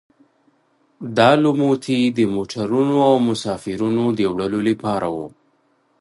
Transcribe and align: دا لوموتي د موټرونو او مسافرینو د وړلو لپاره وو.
دا 1.17 1.29
لوموتي 1.43 1.99
د 2.17 2.19
موټرونو 2.35 2.95
او 3.09 3.15
مسافرینو 3.29 4.05
د 4.17 4.19
وړلو 4.31 4.59
لپاره 4.69 5.07
وو. 5.15 5.27